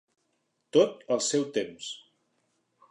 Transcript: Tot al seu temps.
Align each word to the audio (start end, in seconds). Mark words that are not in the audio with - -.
Tot 0.77 1.05
al 1.17 1.21
seu 1.27 1.47
temps. 1.59 1.95